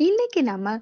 இன்னைக்கு 0.00 0.42
நம்ம 0.42 0.80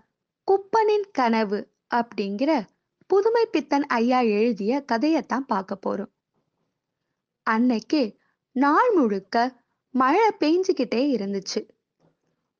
குப்பனின் 0.48 1.04
கனவு 1.12 1.72
அப்படிங்கிற 1.94 2.66
புதுமை 3.06 3.46
பித்தன் 3.46 3.86
ஐயா 3.86 4.20
எழுதிய 4.20 4.84
கதையத்தான் 4.92 5.46
பார்க்க 5.46 5.78
போறோம். 5.86 6.10
அன்னைக்கு 7.42 8.18
நாள் 8.52 8.92
முழுக்க 8.94 9.62
மழை 9.90 10.28
பெஞ்சுக்கிட்டே 10.40 11.02
இருந்துச்சு. 11.16 11.68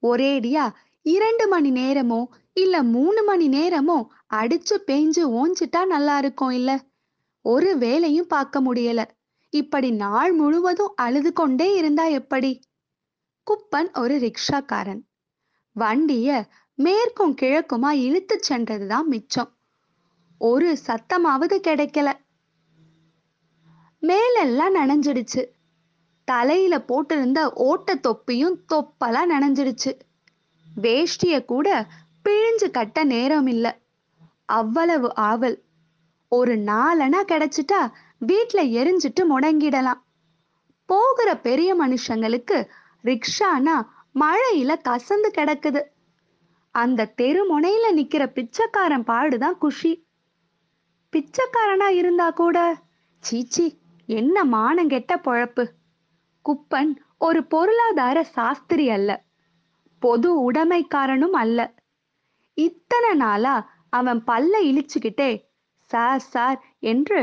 ஒரேடியா 0.03 0.72
இரண்டு 1.03 1.48
மணி 1.48 1.71
நேரமோ 1.71 2.27
இல்ல 2.52 2.82
மூணு 2.82 3.25
மணி 3.25 3.48
நேரமோ 3.48 4.07
அடிச்சு 4.34 4.79
பெஞ்சு 4.86 5.25
ஓஞ்சிட்டா 5.32 5.86
நல்லா 5.86 6.18
இருக்கும் 6.18 6.50
இல்ல? 6.50 6.80
ஒரு 7.41 7.79
வேலையும் 7.79 8.27
பார்க்க 8.27 8.62
முடியல. 8.62 9.04
இப்படி 9.48 9.91
நாள் 9.91 10.32
முழுவதும் 10.32 10.95
அழுது 10.96 11.32
கொண்டே 11.32 11.75
இருந்தா 11.77 12.07
எப்படி? 12.07 12.61
குப்பன் 13.46 13.98
ஒரு 13.98 14.16
ரிக்ஷாக்காரன். 14.18 15.02
வண்டிய 15.79 16.46
மேற்கும் 16.74 17.34
கிழக்குமா 17.34 17.90
இழுத்து 17.90 18.41
சென்றதுதான் 18.48 19.06
மிச்சம். 19.06 19.51
ஒரு 20.38 20.77
சத்தமாவது 20.87 21.56
கிடைக்கல. 21.66 22.12
மேலெல்லாம் 24.01 24.74
நனைஞ்சிடுச்சு. 24.74 25.45
தலையில 26.24 26.78
போட்டிருந்த 26.78 27.45
ஓட்ட 27.45 27.95
தொப்பியும் 27.95 28.65
தொப்பெல்லாம் 28.74 29.30
நனைஞ்சிடுச்சு. 29.30 29.98
வேஷ்டிய 30.80 31.45
கூட 31.45 31.87
பிழிஞ்சு 32.24 32.70
கட்ட 32.70 33.04
நேரம் 33.04 33.46
இல்ல 33.46 33.79
அவ்வளவு 34.45 35.15
ஆவல். 35.15 35.62
ஒரு 36.29 36.56
நாலனா 36.56 37.23
கிடைச்சிட்டா 37.29 37.90
வீட்ல 38.18 38.62
எரிஞ்சிட்டு 38.62 39.24
முடங்கிடலாம். 39.30 40.01
போகிற 40.84 41.37
பெரிய 41.37 41.77
மனுஷங்களுக்கு 41.84 42.68
ரிக்ஷானா 43.04 43.87
மழையில 44.16 44.73
கசந்து 44.88 45.29
கிடக்குது. 45.38 45.80
அந்த 46.74 47.11
தெரு 47.20 47.43
முனையில 47.52 47.87
நிக்கிற 47.95 48.23
பிச்சைக்காரன் 48.27 49.05
பாடுதான் 49.05 49.59
குஷி. 49.59 49.93
பிச்சைக்காரனா 51.13 51.88
இருந்தா 51.90 52.30
கூட 52.30 52.59
சீச்சி 53.24 53.66
என்ன 54.09 54.45
மானம் 54.45 54.88
கெட்ட 54.88 55.13
பொழப்பு. 55.16 55.65
குப்பன் 56.45 56.93
ஒரு 57.18 57.40
பொருளாதார 57.45 58.18
சாஸ்திரி 58.24 58.90
அல்ல 58.90 59.10
பொது 60.02 60.52
உடைமைக்காரனும் 60.52 61.37
அல்ல. 61.43 61.59
இத்தனை 62.59 63.15
நாளா 63.15 63.55
அவன் 63.90 64.21
பல்ல 64.27 64.55
இழிச்சுக்கிட்டே 64.71 65.31
சார் 65.91 66.25
சார் 66.33 66.59
என்று 66.81 67.21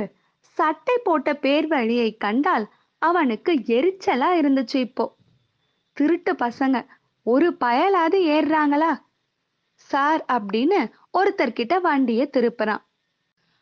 சட்டை 0.58 0.96
போட்ட 1.04 1.30
பேர் 1.36 1.68
வழியை 1.68 2.10
கண்டால் 2.18 2.66
அவனுக்கு 3.02 3.52
எரிச்சலா 3.68 4.30
இருந்துச்சு 4.42 4.76
இப்போ. 4.76 5.06
திருட்டு 5.94 6.34
பசங்க. 6.34 6.86
ஒரு 7.24 7.58
பயலாவது 7.66 8.20
ஏறுறாங்களா? 8.28 9.02
சார் 9.76 10.26
அப்படின்னு 10.34 10.92
ஒருத்தர்கிட்ட 11.18 11.82
வண்டிய 11.82 12.30
திருப்புறான். 12.34 12.84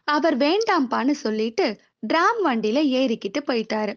அவர் 0.04 0.38
வேண்டாம்பான்னு 0.38 1.12
சொல்லிட்டு 1.12 1.80
டிராம் 2.00 2.46
வண்டியில 2.46 2.80
ஏறிக்கிட்டு 2.98 3.40
போயிட்டாரு. 3.40 3.94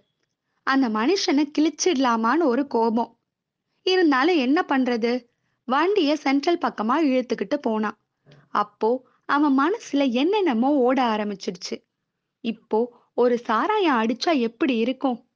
அந்த 0.63 0.89
மனுஷனை 0.89 1.45
கிழிச்சிடலாமான்னு 1.59 2.43
ஒரு 2.43 2.67
கோபம். 2.67 3.19
இருந்தாலும் 3.83 4.37
என்ன 4.37 4.65
பண்றது? 4.69 5.25
வண்டிய 5.65 6.17
சென்ட்ரல் 6.17 6.59
பக்கமா 6.59 6.97
இழுத்துக்கிட்டு 7.03 7.57
போனான். 7.57 7.99
அப்போ 8.49 9.07
அவன் 9.27 9.59
மனசுல 9.59 10.11
என்னென்னமோ 10.11 10.71
ஓட 10.71 11.03
ஆரம்பிச்சிடுச்சு. 11.03 11.77
இப்போ 12.41 13.03
ஒரு 13.15 13.39
சாராயம் 13.39 14.01
அடிச்சா 14.03 14.39
எப்படி 14.39 14.77
இருக்கும்? 14.77 15.29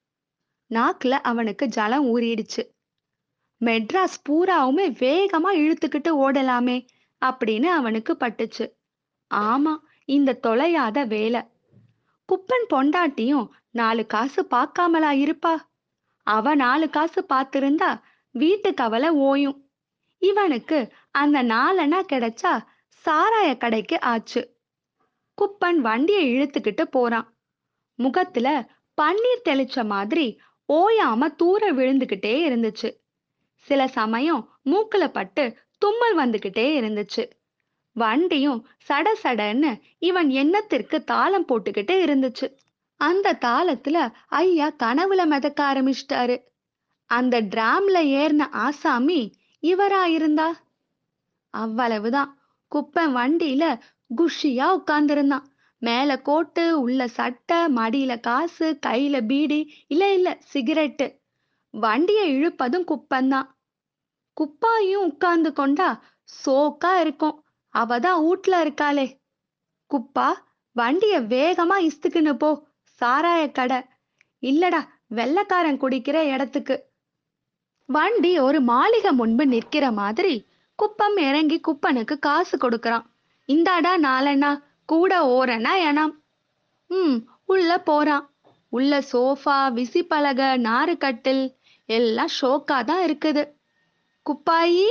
நாக்குல 0.70 1.10
அவனுக்கு 1.10 1.68
ஜலம் 1.68 2.16
ஊறிடுச்சு. 2.16 2.62
மெட்ராஸ் 3.60 4.18
பூராவுமே 4.28 4.86
வேகமா 5.02 5.50
இழுத்துக்கிட்டு 5.54 6.10
ஓடலாமே 6.14 6.86
அப்படின்னு 7.24 7.64
அவனுக்கு 7.64 8.16
பட்டுச்சு. 8.20 8.72
ஆமா 9.34 9.76
இந்த 10.04 10.38
தொலையாத 10.42 11.06
வேலை. 11.06 11.42
குப்பன் 12.28 12.66
பொண்டாட்டியும் 12.70 13.48
நாலு 13.70 14.06
காசு 14.06 14.46
பார்க்காமலா 14.50 15.10
இருப்பா? 15.24 15.54
அவ 16.22 16.54
நாலு 16.54 16.90
காசு 16.90 17.26
பார்த்திருந்தா 17.28 18.00
வீட்டு 18.30 18.74
கவலை 18.74 19.10
ஓயும். 19.10 19.58
இவனுக்கு 20.18 20.92
அந்த 21.10 21.42
நாலனா 21.42 22.00
கிடைச்சா 22.12 22.52
சாராய 23.04 23.56
கடைக்கு 23.56 24.00
ஆச்சு. 24.00 24.56
குப்பன் 25.38 25.76
வண்டியை 25.76 26.24
இழுத்துக்கிட்டு 26.28 26.82
போறான். 26.82 27.28
முகத்துல 27.94 28.48
பன்னீர் 29.02 29.46
தெளிச்ச 29.48 29.84
மாதிரி 29.84 30.38
ஓயாம 30.68 31.26
தூர 31.34 31.72
விழுந்துகிட்டே 31.72 32.34
இருந்துச்சு. 32.48 32.90
சில 33.58 33.86
சமயம் 33.88 34.48
மூக்குல 34.64 35.08
பட்டு 35.08 35.56
தும்மல் 35.78 36.16
வந்துகிட்டே 36.18 36.66
இருந்துச்சு. 36.80 37.30
வண்டியும் 37.92 38.66
சட 38.88 39.08
சடன்னு 39.22 39.80
இவன் 39.98 40.30
எண்ணத்திற்கு 40.30 41.04
தாளம் 41.04 41.46
போட்டுக்கிட்டு 41.46 41.94
இருந்துச்சு. 42.04 42.46
அந்த 43.00 43.38
தாளத்துல 43.40 44.12
ஐயா 44.28 44.70
கனவுல 44.82 45.26
மிதக்க 45.26 45.60
ஆரம்பிச்சிட்டாரு. 45.64 46.36
அந்த 47.10 47.42
டிராம்ல 47.42 47.98
ஏறின 48.14 48.48
ஆசாமி 48.50 49.20
இவரா 49.62 50.04
இருந்தா? 50.04 50.48
அவ்வளவுதான். 51.54 52.38
குப்பை 52.72 53.06
வண்டியில 53.06 53.64
குஷியா 54.16 54.66
உட்கார்ந்திருந்தான். 54.78 55.46
மேல 55.82 56.18
கோட்டு 56.18 56.80
உள்ள 56.80 57.08
சட்டை 57.08 57.56
மடியில 57.56 58.20
காசு 58.20 58.78
கையில 58.86 59.26
பீடி 59.26 59.60
இல்ல 59.86 60.14
இல்ல 60.14 60.38
சிகரெட்டு. 60.54 61.06
வண்டியை 61.70 62.34
இழுப்பதும் 62.34 62.84
குப்பன்தான் 62.84 63.46
குப்பாயும் 64.36 64.94
உட்கார்ந்து 64.94 65.52
கொண்டா 65.52 66.02
சோக்கா 66.46 67.00
இருக்கும். 67.00 67.44
அவதான் 67.78 68.26
வீட்ல 68.26 68.64
இருக்காளே. 68.64 69.16
குப்பா 69.94 70.32
வண்டிய 70.72 71.20
வேகமா 71.20 71.90
இஸ்துக்குன்னு 71.90 72.32
போ. 72.32 72.66
சாராய 73.00 73.52
கடை. 73.52 73.82
இல்லடா 74.40 74.86
வெள்ளக்காரன் 75.14 75.78
குடிக்கிற 75.78 76.14
இடத்துக்கு. 76.14 76.86
வண்டி 77.86 78.38
ஒரு 78.38 78.60
மாளிகை 78.60 79.12
முன்பு 79.12 79.46
நிற்கிற 79.46 79.92
மாதிரி 79.92 80.46
குப்பம் 80.74 81.16
இறங்கி 81.16 81.60
குப்பனுக்கு 81.60 82.18
காசு 82.18 82.56
கொடுக்கறான். 82.56 83.04
இந்தாடா 83.46 83.96
நாலண்ணா 83.96 84.62
கூட 84.86 85.24
ஓரனா 85.24 85.72
எனாம். 85.90 86.14
ம் 86.86 87.16
உள்ள 87.44 87.80
போறான். 87.80 88.30
உள்ள 88.68 88.98
சோஃபா 89.12 89.58
விசிப்பலக 89.74 90.56
நாறுக்கட்டில் 90.58 91.57
எல்லாம் 91.88 92.32
ஷோக்கா 92.40 92.78
தான் 92.84 93.02
இருக்குது. 93.06 93.42
குப்பாயி 94.26 94.86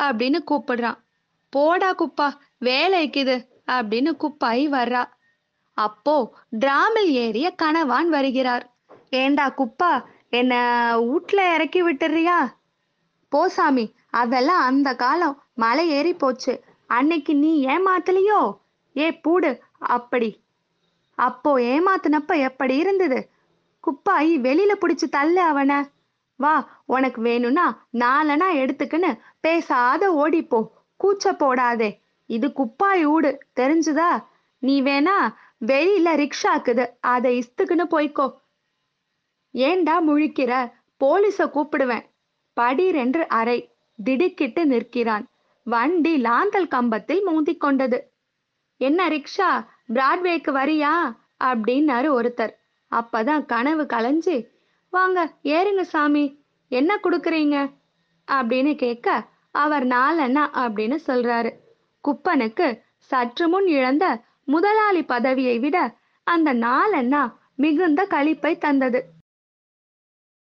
அப்படின்னு 0.00 0.38
கூப்பிடுறான். 0.50 0.98
போடா 1.52 1.90
குப்பா 1.94 2.28
வேலைக்குது 2.64 3.36
அப்படின்னு 3.76 4.10
குப்பாயி 4.22 4.64
வர்றா. 4.68 5.02
அப்போ 5.78 6.16
டிராமில் 6.62 7.10
ஏறிய 7.24 7.48
கணவான் 7.62 8.08
வருகிறார். 8.08 8.64
ஏண்டா 9.20 9.46
குப்பா 9.60 9.92
என்ன 10.30 10.52
வீட்ல 11.08 11.40
இறக்கி 11.54 11.80
விட்டுறியா? 11.82 12.38
போ 13.32 13.40
சாமி 13.48 13.84
அதெல்லாம் 14.10 14.62
அந்த 14.68 14.88
காலம் 14.94 15.36
மலை 15.54 15.84
ஏறி 15.90 16.12
போச்சு. 16.14 16.52
அன்னைக்கு 16.86 17.32
நீ 17.34 17.52
ஏமாத்தலையோ? 17.66 18.40
ஏ 18.96 19.06
பூடு 19.24 19.50
அப்படி. 19.96 20.30
அப்போ 21.18 21.50
ஏமாத்தினப்ப 21.72 22.32
எப்படி 22.48 22.74
இருந்தது? 22.76 23.18
குப்பாயி 23.84 24.34
வெளியில 24.46 24.72
பிடிச்சி 24.80 25.06
தள்ளு 25.08 25.42
அவனை. 25.42 25.78
வா 26.36 26.82
உனக்கு 26.86 27.22
வேணும்னா 27.22 27.86
நாலனா 27.92 28.48
எடுத்துக்கின்னு 28.54 29.18
பேசாத 29.40 30.10
ஓடிப்போ. 30.12 30.68
கூச்ச 31.04 31.24
போடாதே. 31.24 32.00
இது 32.26 32.48
குப்பாய் 32.48 33.06
ஊடு. 33.06 33.38
தெரிஞ்சுதா? 33.60 34.24
நீ 34.58 34.82
வேணா 34.82 35.34
வெளியில 35.66 36.08
ரிக்ஷாக்குது 36.16 36.86
அதை 37.00 37.38
இஸ்துக்குன்னு 37.38 37.84
போய்க்கோ. 37.90 38.34
ஏண்டா 39.50 40.02
முழிக்கிற? 40.02 40.72
போலீஸ 41.04 41.38
கூப்பிடுவேன். 41.38 42.04
படீரென்று 42.60 43.26
அறை. 43.26 43.70
திடுக்கிட்டு 44.04 44.66
நிற்கிறான். 44.66 45.26
வண்டி 45.64 46.16
லாந்தல் 46.16 46.68
கம்பத்தில் 46.68 47.22
மோதிக் 47.22 47.60
கொண்டது 47.60 48.12
என்ன 48.76 49.08
ரிக்ஷா 49.08 49.66
பிராட்வேக்கு 49.92 50.52
வரியா? 50.52 51.16
அப்படின்னாரு 51.44 52.08
ஒருத்தர். 52.18 52.54
அப்பதான் 52.90 53.46
கனவு 53.46 53.82
கலைஞ்சு 53.82 54.50
வாங்க 54.92 55.20
ஏறுங்க 55.42 55.82
சாமி. 55.82 56.24
என்ன 56.68 56.96
கொடுக்குறீங்க? 56.96 57.56
அப்படின்னு 58.32 58.74
கேட்க 58.74 59.08
அவர் 59.50 59.86
நாலண்ணா 59.86 60.44
அப்படின்னு 60.64 60.98
சொல்றாரு. 61.06 61.50
குப்பனுக்கு 62.00 62.66
சற்று 62.96 63.48
முன் 63.48 63.66
இழந்த 63.66 64.04
முதலாளி 64.44 65.02
பதவியை 65.04 65.58
விட 65.58 65.76
அந்த 66.26 66.54
நாலண்ணா 66.54 67.22
மிகுந்த 67.56 68.06
களிப்பை 68.10 68.52
தந்தது. 68.58 69.00